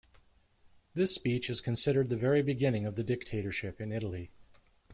This 0.95 1.13
speech 1.13 1.47
is 1.47 1.61
considered 1.61 2.09
the 2.09 2.17
very 2.17 2.41
beginning 2.41 2.87
of 2.87 2.95
the 2.95 3.03
dictatorship 3.03 3.79
in 3.79 3.91
Italy. 3.91 4.31